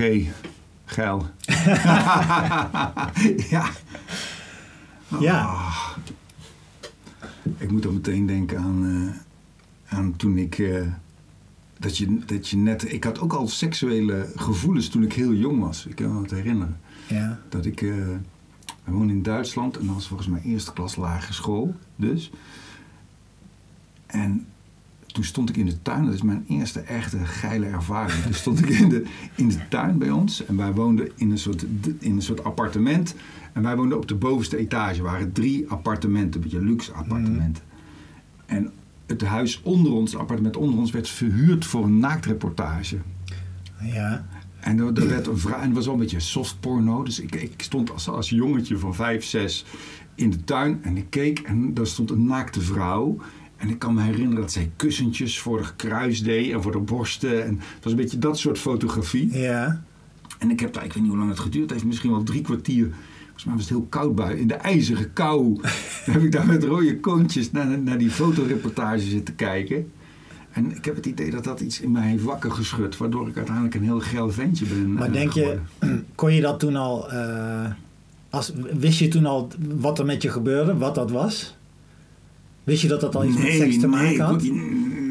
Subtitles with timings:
[0.00, 0.28] G.
[0.84, 1.26] Geil.
[3.50, 3.70] ja.
[5.20, 5.44] Ja.
[5.44, 5.96] Ah.
[7.58, 9.14] Ik moet dan meteen denken aan, eh,
[9.98, 10.58] aan toen ik.
[10.58, 10.86] eh,
[11.78, 12.92] dat, je, dat je net.
[12.92, 15.86] Ik had ook al seksuele gevoelens toen ik heel jong was.
[15.86, 16.80] Ik kan me het herinneren.
[17.08, 17.40] Ja.
[17.48, 17.80] Dat ik.
[17.80, 18.18] we
[18.84, 21.74] woonden in Duitsland en dat was volgens mij eerste klas lagere school.
[21.96, 22.30] Dus.
[24.06, 24.46] En
[25.12, 26.04] toen stond ik in de tuin.
[26.04, 28.22] Dat is mijn eerste echte geile ervaring.
[28.22, 29.04] Toen stond ik in de,
[29.34, 30.44] in de tuin bij ons.
[30.44, 31.64] En wij woonden in een, soort,
[31.98, 33.14] in een soort appartement.
[33.52, 34.98] En wij woonden op de bovenste etage.
[34.98, 37.62] Er waren drie appartementen, een beetje luxe appartementen.
[38.46, 38.70] En
[39.06, 42.98] het huis onder ons, het appartement onder ons, werd verhuurd voor een naaktreportage.
[43.80, 44.26] Ja.
[44.60, 47.02] En er, er werd een vrouw, en het was wel een beetje soft porno.
[47.02, 49.64] Dus ik, ik stond als, als jongetje van vijf, zes
[50.14, 53.16] in de tuin en ik keek en daar stond een naakte vrouw.
[53.60, 56.78] En ik kan me herinneren dat zij kussentjes voor de kruis deed en voor de
[56.78, 57.44] borsten.
[57.44, 59.38] En het was een beetje dat soort fotografie.
[59.38, 59.82] Ja.
[60.38, 62.42] En ik heb daar, ik weet niet hoe lang het geduurd heeft, misschien wel drie
[62.42, 62.88] kwartier.
[63.24, 64.40] Volgens mij was het heel koud buiten.
[64.40, 65.60] In de ijzige kou
[66.12, 69.92] heb ik daar met rode koontjes naar, naar die fotoreportage zitten kijken.
[70.52, 72.96] En ik heb het idee dat dat iets in mij heeft wakker geschud.
[72.96, 75.58] Waardoor ik uiteindelijk een heel geil ventje ben Maar eh, denk je,
[76.14, 77.70] kon je dat toen al, eh,
[78.30, 81.58] als, wist je toen al wat er met je gebeurde, wat dat was?
[82.64, 84.42] Wist je dat dat al iets met seks te maken nee, had?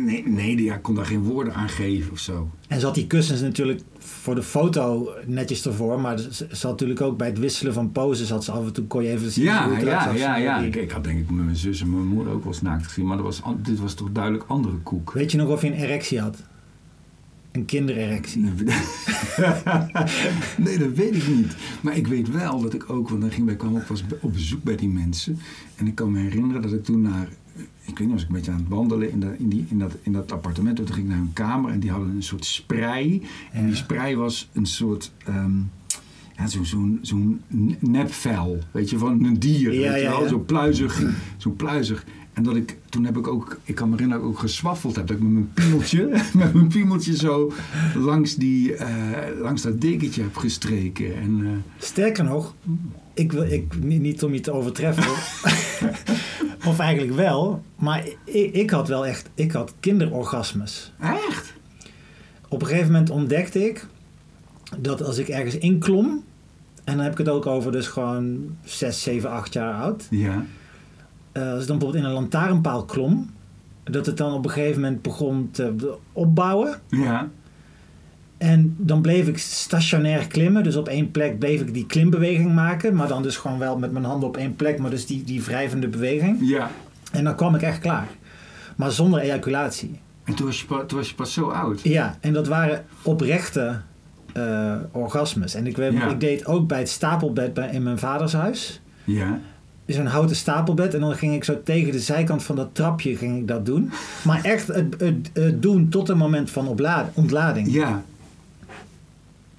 [0.05, 2.49] Nee, nee, ja, ik kon daar geen woorden aan geven of zo.
[2.67, 7.17] En zat die kussens natuurlijk voor de foto netjes ervoor, maar ze zat natuurlijk ook
[7.17, 9.53] bij het wisselen van poses, had ze af en toe kon je even zien hoe
[9.53, 10.59] Ja, het eruit ja, ja, ja.
[10.59, 12.61] die- Ik, ik had denk ik met mijn zus en mijn moeder ook wel eens
[12.61, 13.05] naakt gezien.
[13.07, 15.11] Maar dat was, dit was toch duidelijk andere koek.
[15.13, 16.37] Weet je nog of je een erectie had?
[17.51, 18.41] Een kindererectie.
[20.57, 21.55] nee, dat weet ik niet.
[21.81, 24.33] Maar ik weet wel dat ik ook, want dan ging wij kwamen ook eens op
[24.33, 25.37] bezoek bij die mensen.
[25.75, 27.27] En ik kan me herinneren dat ik toen naar,
[27.85, 29.79] ik weet niet, was ik een beetje aan het wandelen in, de, in, die, in,
[29.79, 30.75] dat, in dat appartement.
[30.75, 33.21] Toen ging ik naar hun kamer en die hadden een soort sprei.
[33.51, 35.57] En die sprei was een soort, ehm
[36.39, 37.41] ja, zo'n zo'n zo'n
[37.79, 39.73] nepvel, weet je, van een dier.
[39.73, 40.23] Ja, weet je ja, wel?
[40.23, 40.27] ja.
[40.27, 41.01] Zo pluizig,
[41.37, 42.05] zo pluizig.
[42.39, 45.07] En dat ik, toen heb ik ook, ik kan me herinneren ook geswaffeld heb.
[45.07, 47.51] Dat ik met mijn piemeltje, met mijn piemeltje zo
[47.95, 51.15] langs, die, eh, langs dat dekentje heb gestreken.
[51.15, 52.55] En, eh, Sterker nog,
[53.13, 55.11] ik wil, ik, niet, om je te overtreffen,
[56.69, 60.93] of eigenlijk wel, maar ik, ik had wel echt, ik had kinderorgasmes.
[60.99, 61.53] echt?
[62.47, 63.87] Op een gegeven moment ontdekte ik
[64.77, 66.23] dat als ik ergens inklom,
[66.83, 70.07] en dan heb ik het ook over dus gewoon 6, 7, 8 jaar oud.
[70.09, 70.45] Ja.
[71.31, 73.29] Eh, als ik dan bijvoorbeeld in een lantaarnpaal klom,
[73.83, 76.79] dat het dan op een gegeven moment begon te opbouwen.
[76.89, 77.29] Ja.
[78.37, 80.63] En dan bleef ik stationair klimmen.
[80.63, 82.95] Dus op één plek bleef ik die klimbeweging maken.
[82.95, 84.79] Maar dan dus gewoon wel met mijn handen op één plek.
[84.79, 86.37] Maar dus die, die wrijvende beweging.
[86.41, 86.71] Ja.
[87.11, 88.07] En dan kwam ik echt klaar.
[88.75, 89.99] Maar zonder ejaculatie.
[90.23, 91.81] En toen was je, toen was je pas zo oud.
[91.83, 93.81] Ja, en dat waren oprechte
[94.33, 95.53] eh, orgasmes.
[95.53, 96.07] En ik, weet, Ja.
[96.09, 98.81] ik deed ook bij het stapelbed bij, in mijn vaders huis.
[99.03, 99.39] Ja.
[99.89, 100.93] Is een houten stapelbed.
[100.93, 103.91] En dan ging ik zo tegen de zijkant van dat trapje ging ik dat doen.
[104.25, 107.71] Maar echt het, het, het doen tot een moment van opla- ontlading.
[107.71, 108.03] Ja.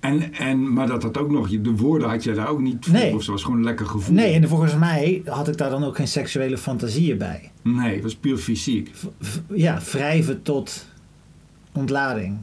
[0.00, 2.94] En, en, maar dat had ook nog, de woorden had je daar ook niet voor.
[2.94, 3.14] Nee.
[3.14, 4.14] Of zo was gewoon een lekker gevoel.
[4.14, 7.50] Nee, en volgens mij had ik daar dan ook geen seksuele fantasieën bij.
[7.62, 8.90] Nee, het was puur fysiek.
[9.20, 10.86] V- ja, wrijven tot
[11.72, 12.36] ontlading.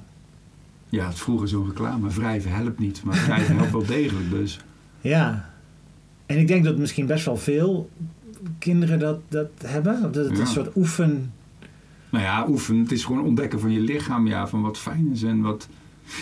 [0.90, 2.10] Ja, het vroeger zo'n reclame.
[2.10, 4.60] Wrijven helpt niet, maar wrijven helpt wel degelijk dus.
[5.02, 5.50] Ja.
[6.28, 7.90] En ik denk dat misschien best wel veel
[8.60, 10.02] kinderen dat, dat hebben.
[10.02, 10.40] Dat het Ja.
[10.40, 11.32] een soort oefen...
[12.10, 12.80] Nou ja, oefen.
[12.80, 15.68] Het is gewoon ontdekken van je lichaam, ja, van wat fijn is en wat...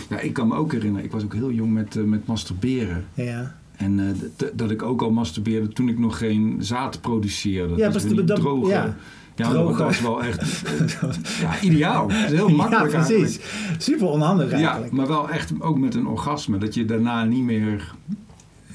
[0.10, 3.06] Ja, ik kan me ook herinneren, ik was ook heel jong met, eh, met masturberen.
[3.14, 7.76] Ja, En eh, dat ik ook al masturbeerde toen ik nog geen zaad produceerde.
[7.76, 8.70] Ja, Dat pas is droge.
[8.70, 8.96] ja.
[9.36, 9.78] Ja, Droge.
[9.78, 10.62] dat was wel echt
[11.42, 12.10] ja, ideaal.
[12.10, 13.38] Is heel makkelijk ja precies.
[13.40, 13.82] eigenlijk.
[13.82, 14.92] Super onhandig Ja, eigenlijk.
[14.92, 16.58] maar wel echt ook met een orgasme.
[16.58, 17.94] Dat je daarna niet meer,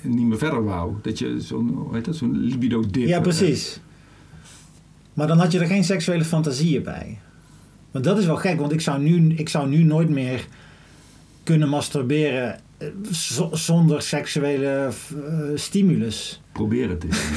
[0.03, 0.93] niet meer verder wou.
[1.03, 3.07] Dat je zo'n, hoe heet dat, zo'n libido dip.
[3.09, 3.81] Ja, precies.
[5.15, 7.19] Maar dan had je er geen seksuele fantasieën bij.
[7.91, 10.47] Want dat is wel gek, want ik zou nu, ik zou nu nooit meer
[11.43, 16.41] kunnen masturberen eh, zo- zonder seksuele eh, stimulus.
[16.53, 17.19] Probeer het eens.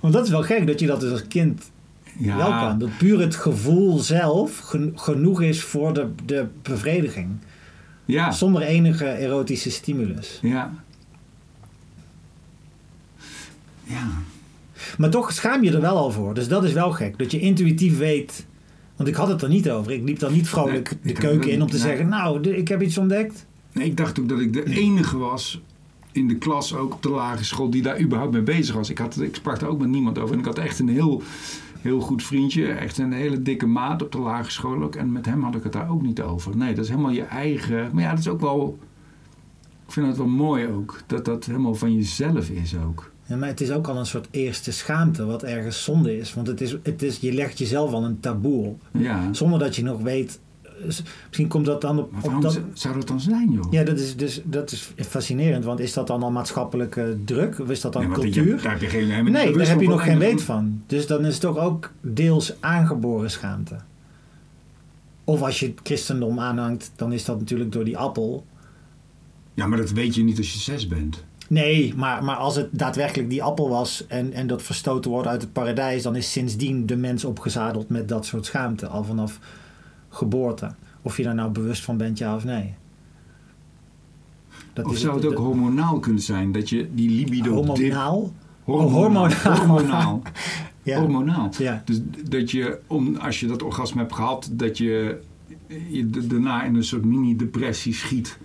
[0.00, 1.70] Want dat is wel gek dat je dat dus als kind
[2.18, 2.78] Ja, wel kan.
[2.78, 7.28] Dat puur het gevoel zelf gen- genoeg is voor de, de bevrediging.
[8.04, 10.38] Ja, Zonder enige erotische stimulus.
[10.42, 10.84] ja.
[13.84, 14.08] Ja,
[14.98, 16.34] Maar toch schaam je er wel al voor.
[16.34, 17.18] Dus dat is wel gek.
[17.18, 18.46] Dat je intuïtief weet.
[18.96, 19.92] Want ik had het er niet over.
[19.92, 22.82] Ik liep dan niet vrolijk Nee, de keuken in om te zeggen: Nou, ik heb
[22.82, 23.46] iets ontdekt.
[23.72, 25.60] Nee, ik dacht ook dat ik de enige was
[26.12, 28.90] in de klas, ook op de lagere school, die daar überhaupt mee bezig was.
[28.90, 30.32] Ik, had, ik sprak daar ook met niemand over.
[30.32, 31.22] En ik had echt een heel
[31.82, 32.66] heel goed vriendje.
[32.66, 34.94] Echt een hele dikke maat op de lagere school ook.
[34.94, 36.56] En met hem had ik het daar ook niet over.
[36.56, 37.90] Nee, dat is helemaal je eigen...
[37.92, 38.78] Maar ja, dat is ook wel...
[39.86, 41.02] Ik vind het wel mooi ook.
[41.06, 43.10] Dat dat helemaal van jezelf is ook.
[43.26, 46.34] Ja, maar het is ook al een soort eerste schaamte, wat ergens zonde is.
[46.34, 48.82] Want het is, het is, je legt jezelf al een taboe op.
[48.92, 49.32] Ja.
[49.32, 50.40] Zonder dat je nog weet.
[50.80, 50.84] Eh,
[51.26, 52.12] Misschien komt dat dan op.
[52.22, 53.72] Op dat, zou dat dan zijn, joh?
[53.72, 55.64] ja, dat is, dus, dat is fascinerend.
[55.64, 57.60] Want is dat dan al maatschappelijke druk?
[57.60, 58.56] Of is dat dan Nee, cultuur?
[58.56, 60.82] Je, daar heb je geen, nee, daar heb je nog geen en- weet van.
[60.86, 63.76] Dus dan is het toch ook deels aangeboren schaamte.
[65.24, 68.44] Of als je het christendom aanhangt, dan is dat natuurlijk door die appel.
[69.54, 71.24] Ja, maar dat weet je niet als je zes bent.
[71.48, 75.42] Nee, maar, maar als het daadwerkelijk die appel was en, en dat verstoten wordt uit
[75.42, 79.38] het paradijs, dan is sindsdien de mens opgezadeld met dat soort schaamte, al vanaf
[80.12, 80.74] geboorte.
[81.02, 82.74] Of je daar nou bewust van bent, ja of nee.
[84.72, 86.52] Dat Of zou het ook de- hormonaal kunnen zijn?
[86.52, 87.66] Dat je die libido dip...
[87.66, 88.32] hormonaal?
[88.64, 89.28] Hormonaal.
[89.32, 89.56] hormonaal.
[89.66, 90.22] Hormonaal.
[90.84, 90.98] Ja.
[90.98, 91.50] Hormonaal.
[91.58, 91.82] Ja.
[91.84, 95.20] Dus dat je, om, als je dat orgasme hebt gehad, dat je,
[95.88, 98.38] je daarna in een soort mini-depressie schiet.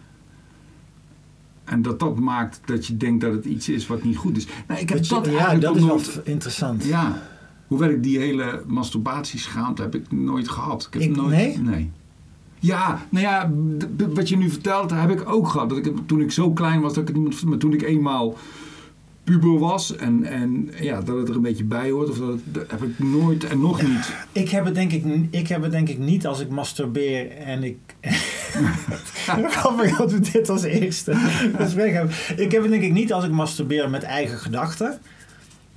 [1.64, 4.48] En dat dat maakt dat je denkt dat het iets is wat niet goed is.
[4.68, 6.84] Nou, ik heb Dat je- dat ja, dat is wel interessant.
[6.84, 7.22] Ja.
[7.68, 10.88] Hoewel ik die hele masturbatieschaamte heb ik nooit gehad.
[10.92, 11.64] Ik heb Ik- nooit...
[11.64, 11.92] nee?
[12.60, 13.52] Ja, nou ja,
[14.14, 15.70] wat je nu vertelt, heb ik ook gehad.
[15.70, 17.44] Dat ik, toen ik zo klein was, dat ik het niemand...
[17.46, 18.38] Maar toen ik eenmaal
[19.24, 22.42] puber was en, en ja, dat het er een beetje bij hoort, of dat, het-
[22.54, 24.14] dat heb ik nooit en nog niet.
[24.32, 27.64] Ik heb, het denk ik, ik heb het denk ik niet als ik masturbeer en
[27.64, 27.78] ik...
[29.26, 31.14] Grappig dat we dit als eerste
[31.60, 32.16] gesprek hebben.
[32.38, 35.00] Ik heb het denk ik niet als ik masturbeer met eigen gedachten.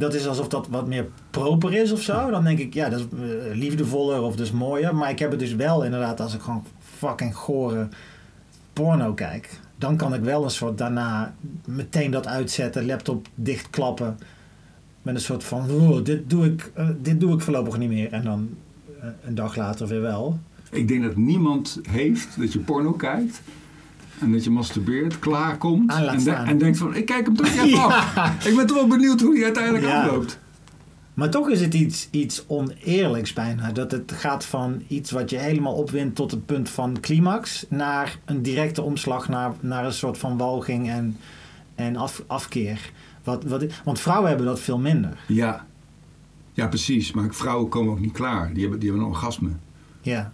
[0.01, 2.31] Dat is alsof dat wat meer proper is of zo.
[2.31, 4.95] Dan denk ik, ja, dat is eh, liefdevoller of is mooier.
[4.95, 7.89] Maar ik heb het dus wel inderdaad als ik gewoon fucking gore
[8.73, 9.61] porno kijk.
[9.79, 14.19] Dan kan ik wel een soort daarna meteen dat uitzetten, laptop dichtklappen.
[15.03, 18.13] Met een soort van, "Oeh, dit, doe ik, eh, dit doe ik voorlopig niet meer.
[18.13, 18.49] En dan
[19.01, 20.39] eh, een dag later weer wel.
[20.71, 23.43] Ik denk dat niemand heeft dat je porno kijkt
[24.21, 27.47] en dat je masturbeert, klaarkomt laat en, de- en denkt van ik kijk hem toch
[27.47, 27.85] even Ja.
[27.85, 28.47] af.
[28.47, 30.03] Ik ben toch wel benieuwd hoe hij uiteindelijk Ja.
[30.03, 30.39] afloopt.
[31.15, 33.73] Maar toch is het iets, iets oneerlijks bijna.
[33.73, 37.67] Dat het gaat van iets wat je helemaal opwint tot het punt van climax...
[37.69, 41.17] naar een directe omslag naar, naar een soort van walging en,
[41.75, 42.91] en af, afkeer.
[43.25, 45.19] Wat, wat, want vrouwen hebben dat veel minder.
[45.27, 45.67] Ja.
[46.53, 47.13] ja, precies.
[47.13, 48.53] Maar vrouwen komen ook niet klaar.
[48.53, 49.51] Die hebben, die hebben een orgasme.
[50.01, 50.33] Ja.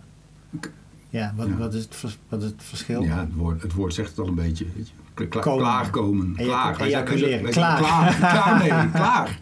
[1.16, 1.56] Ja, wat, Ja.
[1.56, 3.02] Wat, is het, wat is het verschil?
[3.02, 4.66] Ja, het woord, het woord zegt het al een beetje.
[4.76, 5.26] weet je.
[5.28, 5.62] Kla- Komen.
[5.64, 6.34] Klaarkomen.
[6.36, 6.76] Klaar.
[6.76, 7.08] Wij Klaar.
[7.18, 8.14] zeggen Klaar.
[8.16, 9.38] Klaar, nee, klaar.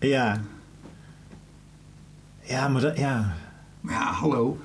[0.00, 0.40] Ja.
[2.40, 3.34] Ja, maar dat, ja.
[3.88, 4.58] Ja, hallo.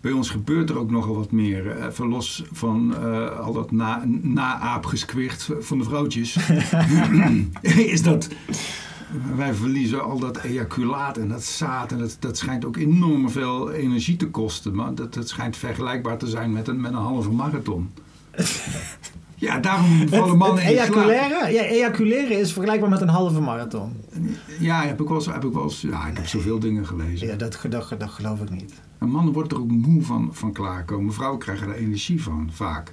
[0.00, 1.70] Bij ons gebeurt er ook nogal wat meer.
[1.70, 6.36] eh, Even los van eh, al dat na, naaapgeskwicht van de vrouwtjes.
[7.92, 8.28] is dat...
[9.36, 11.92] Wij verliezen al dat ejaculaat en dat zaad.
[11.92, 14.74] En dat, dat schijnt ook enorm veel energie te kosten.
[14.74, 17.90] Maar dat, dat schijnt vergelijkbaar te zijn met een, met een halve marathon.
[19.36, 20.94] Ja, daarom vallen mannen het in slaap.
[20.94, 23.92] ejaculeren, ja, ejaculeren is vergelijkbaar met een halve marathon.
[24.58, 27.26] Ja, heb ik wel eens, heb ik wel eens, ja, ik heb zoveel dingen gelezen.
[27.26, 28.72] Ja, dat, dat, dat geloof ik niet.
[28.98, 31.12] En mannen worden er ook moe van, van klaarkomen.
[31.12, 32.92] Vrouwen krijgen er energie van, vaak.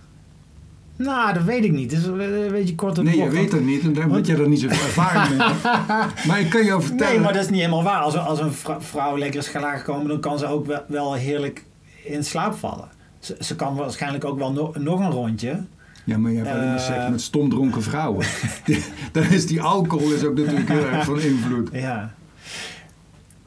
[1.03, 1.91] Nou, dat weet ik niet.
[1.91, 4.47] Het is een beetje kort op Nee, je weet het niet, omdat Want- jij er
[4.49, 5.47] niet zoveel ervaring mee.
[6.27, 7.13] Maar ik kan jou vertellen...
[7.13, 8.01] Nee, maar dat is niet helemaal waar.
[8.01, 11.13] Als, een- als een vrou- vrouw lekker is klaargekomen, dan kan ze ook wel, wel
[11.13, 11.65] heerlijk
[12.03, 12.87] in slaap vallen.
[13.19, 15.63] Ze, ze kan waarschijnlijk ook wel no- nog een rondje.
[16.03, 18.25] Ja, maar je hebt alleen maar seks met stomdronken vrouwen.
[19.11, 21.69] Dan is die alcohol is ook natuurlijk heel erg van invloed.
[21.73, 22.13] Ja.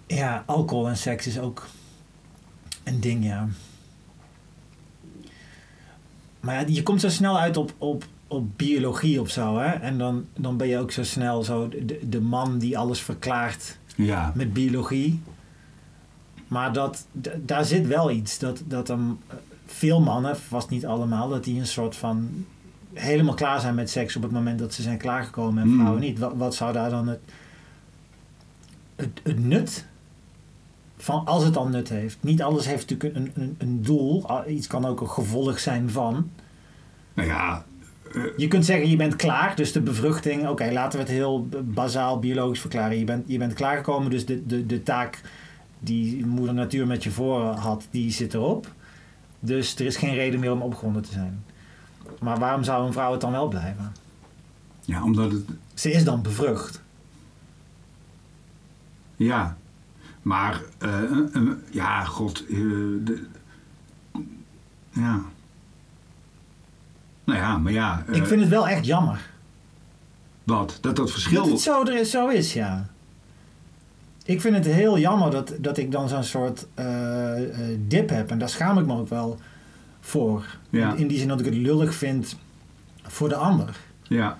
[0.06, 1.66] Ja, alcohol en seks is ook
[2.84, 3.48] een ding, ja.
[6.44, 9.70] Maar je komt zo snel uit op, op, op biologie of zo, hè?
[9.70, 13.78] En dan, dan ben je ook zo snel zo de, de man die alles verklaart
[13.96, 15.20] Ja, met biologie.
[16.48, 18.38] Maar dat, daar zit wel iets.
[18.38, 19.18] Dat, dat een,
[19.66, 22.44] veel mannen, vast niet allemaal, dat die een soort van
[22.92, 25.78] helemaal klaar zijn met seks op het moment dat ze zijn klaargekomen en Hmm.
[25.78, 26.18] vrouwen niet.
[26.18, 27.20] Wat, wat zou daar dan het,
[28.96, 29.86] het, het nut
[30.96, 32.16] van, als het dan nut heeft?
[32.20, 34.28] Niet alles heeft natuurlijk een, een, een doel.
[34.28, 36.30] Ah, Iets kan ook een gevolg zijn van.
[37.14, 37.64] nou ja,
[38.36, 42.18] Je kunt zeggen, je bent klaar, dus de bevruchting, oké, laten we het heel bazaal
[42.18, 42.98] biologisch verklaren.
[42.98, 45.20] Je bent, je bent klaargekomen, dus de, de, de taak
[45.78, 48.72] die moeder natuur met je voor had, die zit erop.
[49.40, 51.44] Dus er is geen reden meer om opgewonden te zijn.
[52.20, 53.92] Maar waarom zou een vrouw het dan wel blijven?
[54.84, 55.44] ja, omdat het...
[55.74, 56.82] Ze is dan bevrucht.
[59.16, 59.56] Ja,
[60.24, 60.60] maar...
[60.78, 61.02] eh,
[61.70, 62.44] ja, god...
[62.50, 62.56] eh,
[63.04, 63.26] de-
[64.90, 65.20] ja.
[67.24, 68.04] Nou ja, maar ja...
[68.08, 69.30] eh, Ik vind het wel echt jammer.
[70.44, 70.78] Wat?
[70.80, 71.42] Dat dat verschil...
[71.42, 72.88] Dat het zo, er is, zo is, ja.
[74.24, 76.66] ik vind het heel jammer dat, dat ik dan zo'n soort
[77.78, 78.30] dip heb.
[78.30, 79.38] En daar schaam ik me ook wel
[80.00, 80.46] voor.
[80.70, 80.92] Ja.
[80.92, 82.36] In, in die zin dat ik het lullig vind
[83.02, 83.76] voor de ander.
[84.02, 84.38] Ja,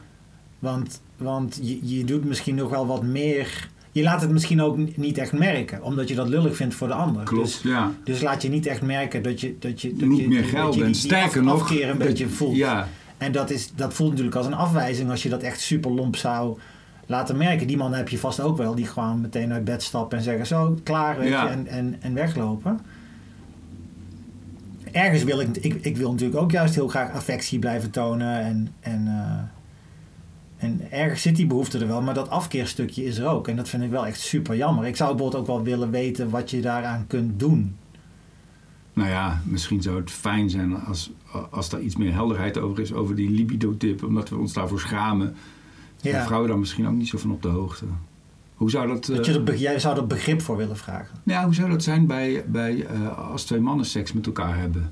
[0.59, 3.69] Want, want je, je doet misschien nog wel wat meer.
[3.95, 6.95] Je laat het misschien ook niet echt merken, omdat je dat lullig vindt voor de
[6.95, 7.23] ander.
[7.25, 7.45] klopt.
[7.47, 7.93] Dus, ja.
[8.05, 10.75] dus laat je niet echt merken dat je, dat je, dat Niet je, meer geld
[10.75, 11.61] die sterker af- nog...
[11.61, 12.57] afkeer een beetje voelt.
[12.57, 15.91] Ja, En dat, is, dat voelt natuurlijk als een afwijzing als je dat echt super
[15.91, 16.59] lomp zou
[17.07, 17.67] laten merken.
[17.67, 20.47] Die man heb je vast ook wel, die gewoon meteen uit bed stappen en zeggen
[20.47, 21.43] zo, klaar, weet Ja.
[21.45, 22.81] je, en, en, en weglopen.
[24.93, 28.69] Ergens wil ik, ik, ik wil natuurlijk ook juist heel graag affectie blijven tonen en,
[28.81, 29.43] en, eh,
[30.56, 33.49] en ergens zit die behoefte er wel, maar dat afkeerstukje is er ook.
[33.49, 34.87] En dat vind ik wel echt super jammer.
[34.87, 37.76] Ik zou bijvoorbeeld ook wel willen weten wat je daaraan kunt doen.
[38.92, 41.11] nou ja, misschien zou het fijn zijn als,
[41.50, 45.34] als er iets meer helderheid over is over die libido-tip, omdat we ons daarvoor schamen.
[45.96, 46.25] Zijn Ja.
[46.25, 47.84] vrouwen daar misschien ook niet zo van op de hoogte.
[48.54, 51.18] Hoe zou dat, eh, Dat je er, be- jij zou er begrip voor willen vragen.
[51.25, 54.90] ja, hoe zou dat zijn bij, bij eh, als twee mannen seks met elkaar hebben?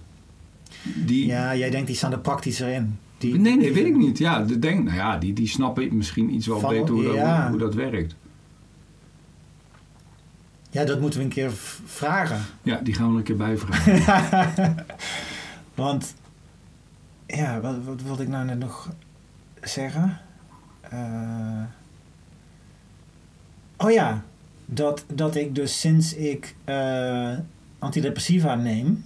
[0.97, 2.99] Die, Ja, jij denkt die staan er praktischer in.
[3.23, 4.19] Die, nee, nee, weet ik niet.
[4.19, 7.15] Ja, de denk, nou ja, die, die snappen misschien iets wel Van- beter hoe, dat-
[7.15, 7.41] ja.
[7.41, 8.15] hoe, hoe dat werkt.
[10.71, 11.51] Ja, dat moeten we een keer
[11.85, 12.41] vragen.
[12.63, 14.75] Ja, die gaan we een keer bijvragen.
[15.75, 16.15] Want,
[17.27, 18.89] ja, wat, wat wilde ik nou net nog
[19.61, 20.19] zeggen?
[20.81, 21.63] Eh,
[23.77, 24.25] oh ja,
[24.67, 27.33] dat, dat ik dus sinds ik eh,
[27.79, 29.05] antidepressiva neem,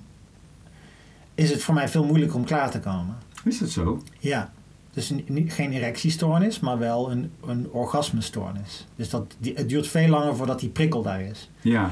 [1.34, 3.16] is het voor mij veel moeilijker om klaar te komen.
[3.46, 4.02] Is dat zo?
[4.18, 4.52] Ja,
[4.92, 5.12] dus
[5.46, 8.86] geen erectiestoornis, maar wel een, een orgasmestoornis.
[8.96, 11.50] Dus dat, die, het duurt veel langer voordat die prikkel daar is.
[11.60, 11.90] Ja.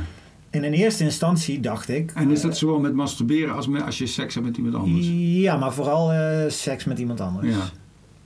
[0.51, 2.13] En in eerste instantie dacht ik...
[2.15, 5.07] En is dat zowel met masturberen als met, als je seks hebt met iemand anders?
[5.11, 7.55] Ja, maar vooral eh, seks met iemand anders.
[7.55, 7.71] Ja.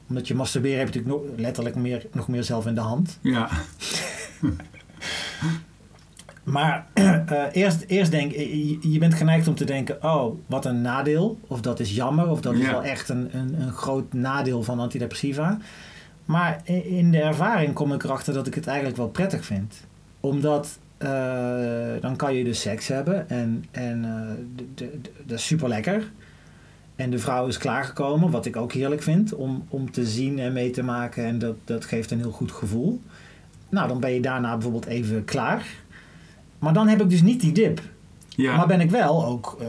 [0.09, 3.19] Omdat je masturberen heb je natuurlijk nog, letterlijk meer, nog meer zelf in de hand.
[3.23, 3.51] Ja.
[6.51, 10.81] Maar eh, eerst, eerst denk je, je bent geneigd om te denken, oh, wat een
[10.81, 11.39] nadeel.
[11.47, 14.79] Of dat is jammer, of dat is wel echt een, een, een groot nadeel van
[14.81, 15.59] antidepressiva.
[16.25, 19.75] Maar in de ervaring kom ik erachter dat ik het eigenlijk wel prettig vind.
[20.21, 24.87] Omdat eh, dan kan je dus seks hebben en, en eh,
[25.27, 26.11] dat is super lekker.
[26.97, 30.53] En de vrouw is klaargekomen, wat ik ook heerlijk vind, om, om te zien en
[30.53, 31.25] mee te maken.
[31.25, 33.01] En dat, dat geeft een heel goed gevoel.
[33.69, 35.67] Nou, dan ben je daarna bijvoorbeeld even klaar.
[36.59, 37.81] Maar dan heb ik dus niet die dip.
[38.29, 38.57] Ja.
[38.57, 39.67] Maar ben ik wel ook eh,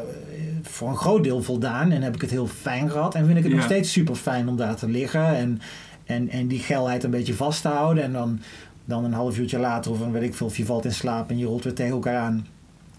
[0.61, 3.15] voor een groot deel voldaan en heb ik het heel fijn gehad.
[3.15, 5.61] En vind ik het nog steeds super fijn om daar te liggen en,
[6.05, 8.03] en, en die geilheid een beetje vast te houden.
[8.03, 8.39] En dan,
[8.85, 11.29] dan een half uurtje later of een weet ik veel, of je valt in slaap
[11.29, 12.47] en je rolt weer tegen elkaar aan.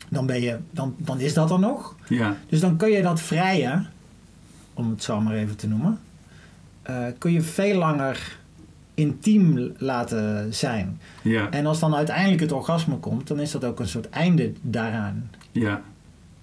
[0.08, 1.96] Dan, ben je, dan, dan is dat er nog.
[2.08, 2.36] ja.
[2.48, 3.84] Dus dan kun je dat vrije,
[4.74, 5.98] om het zo maar even te noemen,
[6.82, 8.38] eh, kun je veel langer
[8.94, 11.00] intiem laten zijn.
[11.22, 11.50] Ja.
[11.50, 15.30] En als dan uiteindelijk het orgasme komt, dan is dat ook een soort einde daaraan.
[15.52, 15.82] Ja.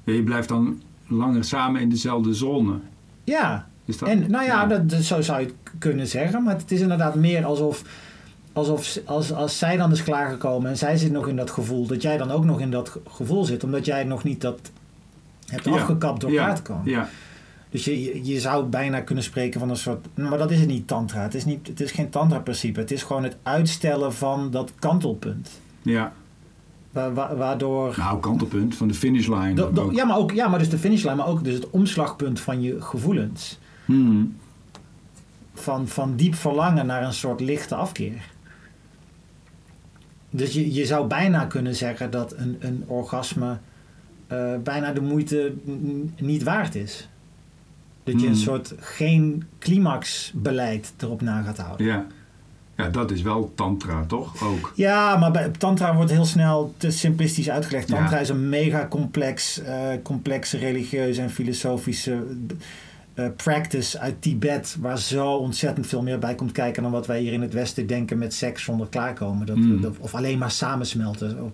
[0.04, 2.74] Je blijft dan langer samen in dezelfde zone.
[3.24, 4.10] Ja, Is dat?
[4.10, 6.44] en nou ja, Dat, zo zou je het kunnen zeggen.
[6.44, 7.84] Maar het is inderdaad meer alsof,
[8.54, 12.02] alsof als, als zij dan is klaargekomen en zij zit nog in dat gevoel, dat
[12.02, 14.60] jij dan ook nog in dat ge- gevoel zit, omdat jij nog niet dat
[15.48, 15.72] hebt Ja.
[15.72, 16.44] afgekapt door ja.
[16.44, 16.90] klaar te komen.
[16.92, 17.10] Ja.
[17.70, 20.08] Dus je, je, zou bijna kunnen spreken van een soort.
[20.16, 21.22] Maar dat is het niet, tantra.
[21.22, 22.80] Het is, niet, het is geen tantra-principe.
[22.80, 25.62] Het is gewoon het uitstellen van dat kantelpunt.
[25.82, 26.14] Ja.
[26.92, 27.96] Wa- wa- waardoor.
[27.98, 29.54] Nou, kantelpunt van de finishline.
[29.54, 29.94] Do- do- ook.
[29.94, 32.82] ja, maar ook, ja, maar dus de finishlijn, maar ook dus het omslagpunt van je
[32.82, 33.60] gevoelens.
[33.86, 34.36] Hmm.
[35.54, 38.22] Van, van diep verlangen naar een soort lichte afkeer.
[40.30, 43.58] Dus je, je zou bijna kunnen zeggen dat een, een orgasme
[44.28, 45.54] eh, bijna de moeite
[46.18, 47.10] niet waard is.
[48.12, 48.42] Dat je een Hmm.
[48.42, 51.86] soort geen climaxbeleid erop na gaat houden.
[51.86, 52.06] Ja.
[52.78, 54.44] Ja, dat is wel tantra, toch?
[54.44, 54.72] Ook.
[54.76, 57.88] Ja, maar bij Tantra wordt heel snel te simplistisch uitgelegd.
[57.88, 58.22] Tantra Ja.
[58.22, 62.24] is een mega complex, eh, complexe religieuze en filosofische
[63.14, 67.20] eh, practice uit Tibet, waar zo ontzettend veel meer bij komt kijken dan wat wij
[67.20, 69.46] hier in het Westen denken met seks zonder klaarkomen.
[69.46, 69.82] Dat, Mm.
[69.82, 71.44] dat- of alleen maar samensmelten.
[71.44, 71.52] Of-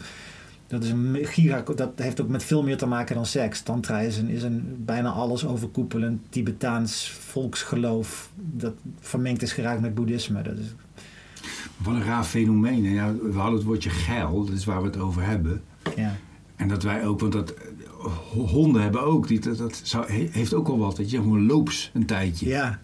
[0.73, 3.61] Dat, is een giga, dat heeft ook met veel meer te maken dan seks.
[3.61, 9.95] Tantra is een, is een bijna alles overkoepelend Tibetaans volksgeloof dat vermengd is geraakt met
[9.95, 10.41] boeddhisme.
[10.41, 10.65] Dat is,
[11.77, 12.83] Wat een raar fenomeen.
[12.83, 15.61] Ja, we hadden het woordje geil, dat is waar we het over hebben.
[15.95, 16.15] ja.
[16.55, 20.27] En dat wij ook, want dat eh, honden hebben ook, die, dat, dat zou, he-
[20.31, 20.97] heeft ook wel wat.
[20.97, 22.47] Dat je gewoon loops een tijdje.
[22.47, 22.79] ja,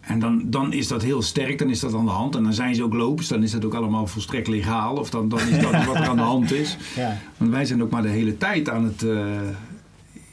[0.00, 2.36] En dan, dan is dat heel sterk, dan is dat aan de hand.
[2.36, 4.96] En dan zijn ze ook loops, dan is dat ook allemaal volstrekt legaal.
[4.96, 6.76] Of dan, dan is dat wat er aan de hand is.
[6.96, 7.18] ja.
[7.36, 9.02] Want wij zijn ook maar de hele tijd aan het...
[9.02, 9.40] eh,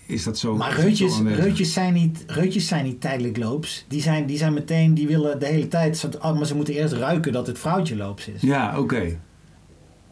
[0.08, 0.56] is dat zo?
[0.56, 3.86] Maar reutjes, reutjes, zijn niet, reutjes zijn niet tijdelijk loops.
[3.88, 6.08] Die zijn, die zijn meteen, die willen de hele tijd...
[6.22, 8.42] oh, Maar ze moeten eerst ruiken dat het vrouwtje loops is.
[8.42, 9.18] Ja, oké.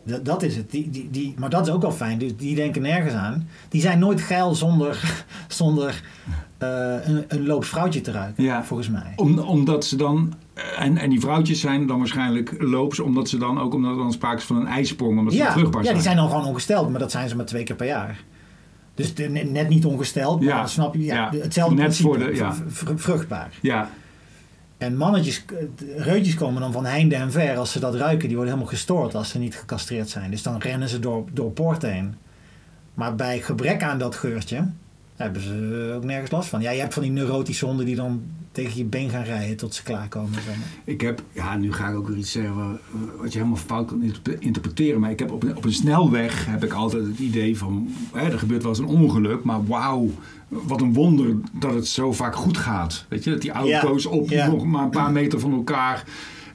[0.06, 0.72] Dat, dat is het.
[0.72, 2.18] Die, die, die, maar dat is ook wel fijn.
[2.18, 3.48] Dus die denken nergens aan.
[3.70, 6.04] Die zijn nooit geil zonder, zonder
[6.66, 8.64] een, een loops vrouwtje te ruiken, Ja.
[8.64, 9.14] volgens mij.
[9.16, 10.34] Om, omdat ze dan,
[10.78, 14.12] en, en die vrouwtjes zijn dan waarschijnlijk loops, omdat ze dan ook, omdat er dan
[14.12, 15.94] sprake is van een ijsprong, omdat ze Ja, vruchtbaar ja, zijn.
[15.94, 18.24] die zijn dan gewoon ongesteld, maar dat zijn ze maar twee keer per jaar.
[18.96, 20.68] Dus de- net niet ongesteld, maar Ja.
[20.68, 21.40] snap je, ja, Ja.
[21.40, 22.56] hetzelfde Net principe, voor de- ja.
[22.96, 23.58] vruchtbaar.
[23.62, 23.90] Ja,
[24.78, 25.56] En mannetjes, eh,
[26.04, 28.28] reutjes komen dan van heinde en ver als ze dat ruiken.
[28.28, 30.32] Die worden helemaal gestoord als ze niet gecastreerd zijn.
[30.32, 32.16] Dus dan rennen ze door, door poorten heen.
[32.94, 34.68] Maar bij gebrek aan dat geurtje
[35.16, 36.62] hebben ze ook nergens last van.
[36.62, 39.74] Ja, je hebt van die neurotische honden die dan tegen je been gaan rijden tot
[39.76, 40.40] ze klaarkomen.
[40.84, 42.78] ik heb, ja, nu ga ik ook weer iets zeggen wa-
[43.18, 46.46] wat je helemaal fout kan interp- interpreteren, maar ik heb op een, op een snelweg
[46.46, 50.10] heb ik altijd het idee van, hè, er gebeurt wel eens een ongeluk, maar wauw,
[50.48, 53.06] wat een wonder dat het zo vaak goed gaat.
[53.10, 54.48] Weet je, dat die auto's Ja, op ja.
[54.48, 56.04] nog maar een paar meter van elkaar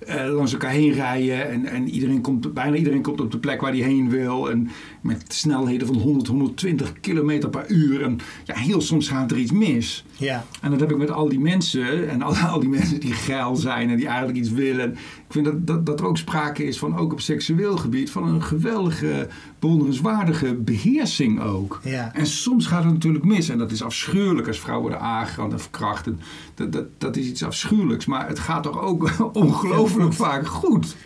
[0.07, 1.49] eh, langs elkaar heen rijden.
[1.51, 4.51] En, en iedereen komt, bijna iedereen komt op de plek waar hij heen wil.
[4.51, 4.69] En
[5.01, 8.03] met snelheden van 100, 120 kilometer per uur.
[8.03, 10.05] En ja, heel soms gaat er iets mis.
[10.17, 12.09] Ja, En dat heb ik met al die mensen.
[12.09, 14.91] En al, al die mensen die geil zijn en die eigenlijk iets willen.
[14.93, 18.29] Ik vind dat, dat, dat er ook sprake is van, ook op seksueel gebied, van
[18.29, 19.29] een geweldige,
[19.59, 21.81] bewonderenswaardige beheersing ook.
[21.85, 22.15] ja.
[22.15, 23.49] En soms gaat het natuurlijk mis.
[23.49, 26.07] En dat is afschuwelijk als vrouwen worden aangerand en verkracht.
[26.07, 26.21] En
[26.55, 28.07] Dat, dat, dat is iets afschuwelijks.
[28.07, 30.97] Maar het gaat toch ook ongelooflijk vaak goed.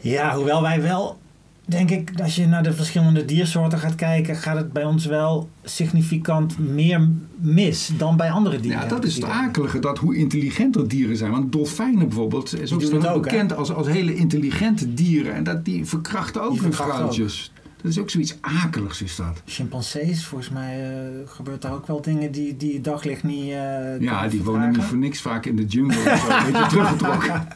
[0.00, 1.18] ja, hoewel wij wel,
[1.64, 5.48] denk ik, als je naar de verschillende diersoorten gaat kijken, gaat het bij ons wel
[5.64, 8.80] significant meer mis dan bij andere dieren.
[8.80, 11.30] Ja, dat is het akelige, dat hoe intelligenter dieren zijn.
[11.30, 15.34] Want dolfijnen bijvoorbeeld is ook, bekend als, als hele intelligente dieren.
[15.34, 17.52] En dat, die verkrachten ook Die hun verkrachten vrouwtjes.
[17.82, 19.42] Dat is ook zoiets akeligs is dat.
[19.44, 23.50] Chimpansees, volgens mij eh, gebeurt daar ook wel dingen die, die het daglicht niet.
[23.50, 26.12] eh, Ja, die wonen niet voor niks vaak in de jungle.
[26.12, 27.48] of zo, Een beetje teruggetrokken.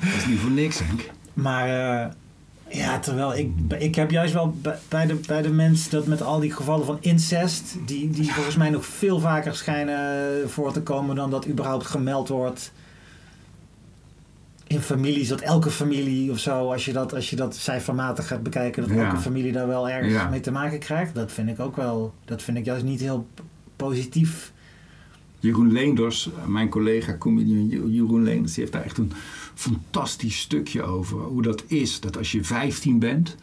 [0.00, 1.10] Dat is niet voor niks, Henk.
[1.34, 2.10] Maar eh,
[2.68, 4.56] ja, terwijl ik, ik heb juist wel
[4.88, 8.56] bij- de, bij de mens dat met al die gevallen van incest, die, die volgens
[8.56, 12.72] mij nog veel vaker schijnen voor te komen dan dat überhaupt gemeld wordt.
[14.66, 18.42] In families, dat elke familie of zo, als je dat, als je dat cijfermatig gaat
[18.42, 19.04] bekijken, dat Ja.
[19.08, 20.28] elke familie daar wel ergens Ja.
[20.28, 21.14] mee te maken krijgt.
[21.14, 23.26] Dat vind ik ook wel, dat vind ik juist niet heel
[23.76, 24.52] positief.
[25.40, 29.12] Jeroen Leenders, mijn collega comedian Je- Jeroen Leenders, die heeft daar echt een
[29.54, 31.18] fantastisch stukje over.
[31.18, 33.36] Hoe dat is, dat als je 15 bent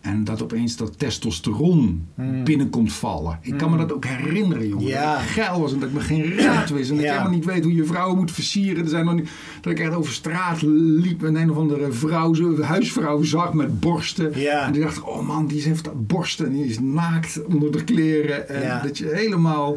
[0.00, 2.44] en dat opeens dat testosteron Hmm.
[2.44, 3.38] binnenkomt vallen.
[3.42, 4.86] Ik kan me dat ook herinneren, jongen.
[4.86, 5.12] Ja.
[5.14, 6.90] Dat ik geil was en dat ik me geen raad wist.
[6.90, 7.10] En dat Ja.
[7.10, 8.82] ik helemaal niet weet hoe je vrouwen moet versieren.
[8.82, 9.28] Er zijn nog niet,
[9.60, 14.32] dat ik echt over straat liep en een of andere vrouw, huisvrouw zag met borsten.
[14.40, 14.66] Ja.
[14.66, 18.48] En die dacht, oh man, die heeft borsten en die is naakt onder de kleren.
[18.48, 18.82] En Ja.
[18.82, 19.76] dat je helemaal...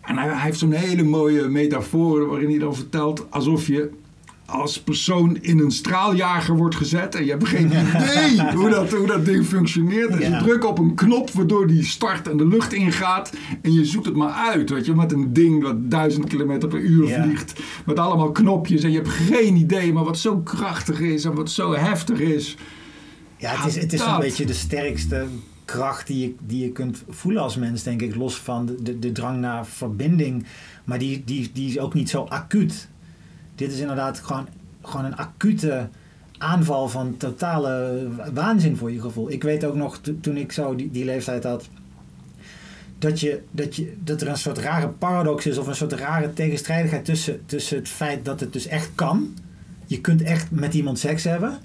[0.00, 3.90] En hij, hij heeft zo'n hele mooie metafoor waarin hij dan vertelt alsof je
[4.46, 9.06] als persoon in een straaljager wordt gezet en je hebt geen idee hoe dat, hoe
[9.06, 10.12] dat ding functioneert.
[10.12, 10.38] Dus Ja.
[10.38, 14.06] je drukt op een knop waardoor die start en de lucht ingaat en je zoekt
[14.06, 17.22] het maar uit, weet je, met een ding dat duizend kilometer per uur Ja.
[17.22, 21.34] vliegt, met allemaal knopjes en je hebt geen idee, maar wat zo krachtig is en
[21.34, 22.56] wat zo heftig is.
[23.36, 24.08] Ja, het is, het is dat.
[24.08, 25.26] een beetje de sterkste
[25.64, 28.14] kracht die je, die je kunt voelen als mens, denk ik.
[28.14, 30.44] Los van de, de, de drang naar verbinding.
[30.84, 32.88] Maar die, die, die is ook niet zo acuut.
[33.54, 34.46] Dit is inderdaad gewoon,
[34.82, 35.88] gewoon een acute
[36.38, 39.30] aanval van totale waanzin voor je gevoel.
[39.30, 41.68] Ik weet ook nog, to- toen ik zo die, die leeftijd had...
[42.98, 46.32] Dat, je, dat, je, dat er een soort rare paradox is of een soort rare
[46.32, 49.34] tegenstrijdigheid tussen, tussen het feit dat het dus echt kan.
[49.86, 51.58] Je kunt echt met iemand seks hebben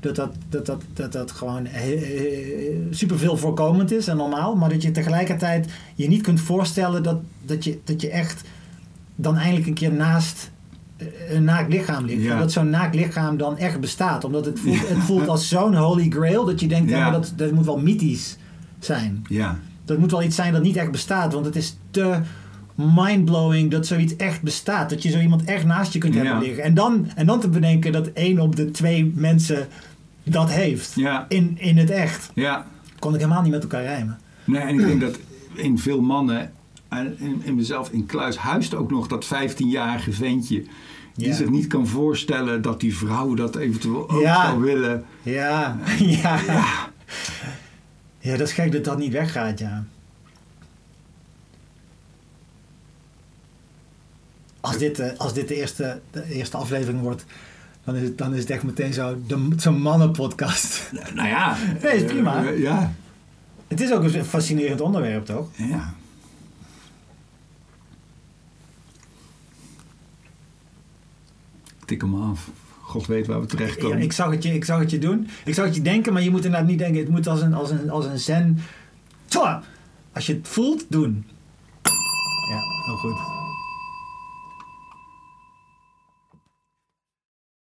[0.00, 1.68] dat dat, dat, dat, dat, dat gewoon
[2.90, 4.56] super veel voorkomend is en normaal.
[4.56, 8.42] Maar dat je tegelijkertijd je niet kunt voorstellen dat, dat, je, dat je echt
[9.14, 10.50] dan eindelijk een keer naast
[11.28, 12.22] een naakt lichaam ligt.
[12.22, 12.38] Ja.
[12.38, 14.24] Dat zo'n naakt lichaam dan echt bestaat.
[14.24, 17.10] Omdat het voelt, het voelt als zo'n holy grail dat je denkt, ja.
[17.10, 18.36] Dat, dat moet wel mythisch
[18.78, 19.24] zijn.
[19.28, 21.32] Ja, Dat moet wel iets zijn dat niet echt bestaat.
[21.32, 22.18] Want het is te
[22.74, 24.90] mindblowing dat zoiets echt bestaat.
[24.90, 26.62] Dat je zo iemand echt naast je kunt hebben liggen.
[26.64, 29.66] En dan, en dan te bedenken dat één op de twee mensen
[30.22, 30.92] dat heeft.
[30.94, 32.30] ja, In, in het echt.
[32.34, 32.66] ja.
[32.98, 34.18] Kon ik helemaal niet met elkaar rijmen.
[34.44, 35.18] Nee, en ik denk dat
[35.54, 36.52] in veel mannen,
[36.88, 40.64] en in, in mezelf in Kluis, huist ook nog dat 15-jarige ventje.
[41.14, 41.34] Die Ja.
[41.34, 44.44] zich niet kan voorstellen dat die vrouw dat eventueel ook Ja.
[44.46, 45.04] zou willen.
[45.22, 46.38] Ja, ja.
[48.18, 49.84] Ja, dat is gek dat dat niet weggaat, ja.
[54.60, 57.24] Als dit, eh, als dit de, eerste, de eerste aflevering wordt,
[57.84, 60.90] dan is het, dan is het echt meteen zo, de- zo'n mannenpodcast.
[61.14, 61.56] Nou ja.
[61.82, 62.44] Nee, is prima.
[62.46, 62.92] eh, ja,
[63.68, 65.48] Het is ook een fascinerend onderwerp, toch?
[65.56, 65.94] ja.
[71.84, 72.50] Tik hem af.
[72.80, 73.98] God weet waar we terechtkomen.
[73.98, 75.28] Ja, ik, zag het je, ik zag het je doen.
[75.44, 77.00] Ik zag het je denken, maar je moet inderdaad niet denken.
[77.00, 78.58] Het moet als een, als een, als een zen.
[79.24, 79.62] Twa!
[80.12, 81.24] Als je het voelt, doen.
[82.50, 83.33] Ja, heel goed.